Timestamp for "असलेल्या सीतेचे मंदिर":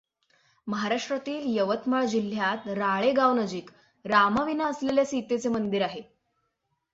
4.67-5.81